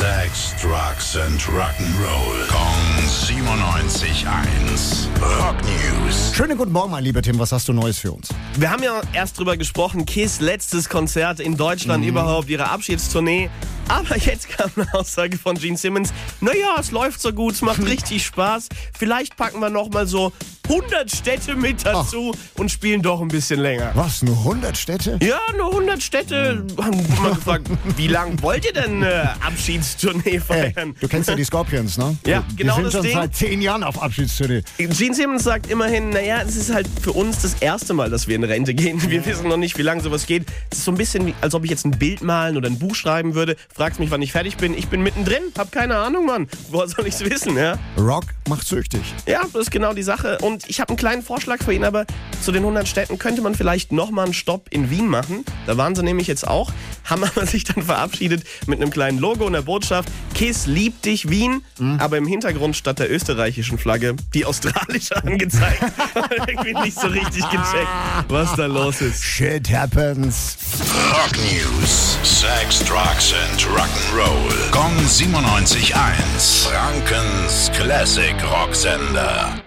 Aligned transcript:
Sex, 0.00 0.54
Drugs 0.62 1.14
and 1.14 1.38
Rock'n'Roll. 1.42 2.48
Kong 2.48 3.04
97.1. 3.04 5.06
Rock 5.20 5.56
News. 5.62 6.32
Schönen 6.34 6.56
guten 6.56 6.72
Morgen, 6.72 6.90
mein 6.90 7.04
lieber 7.04 7.20
Tim. 7.20 7.38
Was 7.38 7.52
hast 7.52 7.68
du 7.68 7.74
Neues 7.74 7.98
für 7.98 8.12
uns? 8.12 8.30
Wir 8.56 8.70
haben 8.70 8.82
ja 8.82 9.02
erst 9.12 9.38
drüber 9.38 9.58
gesprochen, 9.58 10.06
Kiss 10.06 10.40
letztes 10.40 10.88
Konzert 10.88 11.38
in 11.38 11.58
Deutschland 11.58 12.02
überhaupt, 12.06 12.48
ihre 12.48 12.70
Abschiedstournee. 12.70 13.50
Aber 13.88 14.16
jetzt 14.16 14.48
kam 14.48 14.70
eine 14.74 14.88
Aussage 14.94 15.36
von 15.36 15.56
Gene 15.56 15.76
Simmons. 15.76 16.14
Naja, 16.40 16.76
es 16.78 16.92
läuft 16.92 17.20
so 17.20 17.34
gut, 17.34 17.52
es 17.54 17.60
macht 17.60 17.82
richtig 17.84 18.24
Spaß. 18.24 18.70
Vielleicht 18.98 19.36
packen 19.36 19.60
wir 19.60 19.68
noch 19.68 19.90
mal 19.90 20.06
so 20.06 20.32
100 20.70 21.10
Städte 21.10 21.56
mit 21.56 21.84
dazu 21.84 22.32
und 22.56 22.70
spielen 22.70 23.02
doch 23.02 23.20
ein 23.20 23.26
bisschen 23.28 23.58
länger. 23.60 23.90
Was, 23.94 24.22
nur 24.22 24.36
100 24.38 24.76
Städte? 24.78 25.18
Ja, 25.20 25.40
nur 25.56 25.70
100 25.70 26.00
Städte. 26.00 26.64
Haben 26.80 27.22
mal 27.22 27.34
gefragt, 27.34 27.66
wie 27.96 28.06
lang 28.06 28.40
wollt 28.40 28.64
ihr 28.64 28.72
denn 28.72 29.02
äh, 29.02 29.24
Abschiedstournee 29.40 30.36
Äh, 30.36 30.40
feiern? 30.40 30.94
du 31.00 31.08
kennst 31.08 31.28
ja 31.28 31.34
die 31.34 31.42
Scorpions, 31.44 31.98
ne? 31.98 32.16
Ja, 32.24 32.44
die 32.52 32.56
genau 32.56 32.76
sind 32.76 32.84
das 32.84 32.92
schon 32.92 33.02
Ding. 33.02 33.14
seit 33.14 33.34
zehn 33.34 33.60
Jahren 33.62 33.82
auf 33.82 34.00
Abschiedstournee. 34.00 34.62
Gene 34.78 35.14
Simmons 35.14 35.42
sagt 35.42 35.68
immerhin, 35.68 36.10
naja, 36.10 36.42
es 36.46 36.54
ist 36.54 36.72
halt 36.72 36.88
für 37.02 37.12
uns 37.12 37.42
das 37.42 37.54
erste 37.54 37.92
Mal, 37.92 38.08
dass 38.08 38.28
wir 38.28 38.36
in 38.36 38.44
Rente 38.44 38.72
gehen. 38.72 39.00
Wir 39.10 39.26
wissen 39.26 39.48
noch 39.48 39.56
nicht, 39.56 39.76
wie 39.76 39.82
lange 39.82 40.00
sowas 40.02 40.26
geht. 40.26 40.44
Es 40.70 40.78
ist 40.78 40.84
so 40.84 40.92
ein 40.92 40.96
bisschen, 40.96 41.34
als 41.40 41.54
ob 41.54 41.64
ich 41.64 41.70
jetzt 41.70 41.84
ein 41.84 41.90
Bild 41.98 42.22
malen 42.22 42.56
oder 42.56 42.68
ein 42.68 42.78
Buch 42.78 42.94
schreiben 42.94 43.34
würde. 43.34 43.56
Fragst 43.74 43.98
mich, 43.98 44.10
wann 44.12 44.22
ich 44.22 44.30
fertig 44.32 44.56
bin. 44.56 44.72
Ich 44.78 44.86
bin 44.88 45.02
mittendrin, 45.02 45.42
hab 45.58 45.72
keine 45.72 45.96
Ahnung, 45.96 46.26
Mann. 46.26 46.46
Woher 46.70 46.86
soll 46.86 47.06
ich's 47.08 47.20
wissen, 47.24 47.56
ja? 47.56 47.76
Rock 47.98 48.26
macht 48.50 48.66
süchtig. 48.66 49.00
Ja, 49.26 49.42
das 49.52 49.62
ist 49.62 49.70
genau 49.70 49.94
die 49.94 50.02
Sache. 50.02 50.36
Und 50.42 50.68
ich 50.68 50.80
habe 50.80 50.90
einen 50.90 50.98
kleinen 50.98 51.22
Vorschlag 51.22 51.62
für 51.62 51.72
ihn, 51.72 51.84
aber 51.84 52.04
zu 52.40 52.52
den 52.52 52.62
100 52.62 52.88
Städten 52.88 53.18
könnte 53.18 53.42
man 53.42 53.54
vielleicht 53.54 53.92
nochmal 53.92 54.24
einen 54.24 54.34
Stopp 54.34 54.68
in 54.70 54.90
Wien 54.90 55.06
machen. 55.06 55.44
Da 55.66 55.76
waren 55.76 55.94
sie 55.94 56.02
nämlich 56.02 56.26
jetzt 56.26 56.46
auch, 56.46 56.72
haben 57.04 57.24
aber 57.36 57.46
sich 57.46 57.64
dann 57.64 57.82
verabschiedet 57.82 58.44
mit 58.66 58.80
einem 58.80 58.90
kleinen 58.90 59.18
Logo 59.18 59.44
und 59.46 59.52
der 59.52 59.62
Botschaft, 59.62 60.08
Kiss 60.34 60.66
liebt 60.66 61.04
dich 61.04 61.28
Wien, 61.28 61.62
aber 61.98 62.16
im 62.16 62.26
Hintergrund 62.26 62.76
statt 62.76 62.98
der 62.98 63.10
österreichischen 63.10 63.78
Flagge 63.78 64.16
die 64.34 64.44
australische 64.44 65.16
angezeigt. 65.24 65.82
Irgendwie 66.46 66.74
nicht 66.74 66.98
so 66.98 67.08
richtig 67.08 67.48
gecheckt, 67.50 67.88
was 68.28 68.54
da 68.56 68.66
los 68.66 69.00
ist. 69.00 69.22
Shit 69.22 69.70
happens. 69.70 70.56
Rock 71.12 71.36
News. 71.36 72.18
Sex, 72.22 72.80
Drugs 72.84 73.34
and 73.50 73.60
Rock'n'Roll. 73.66 74.70
Kong 74.70 74.96
97.1. 75.06 76.68
Frankens 76.68 77.70
Classic 77.74 78.34
Rocksender. 78.50 79.60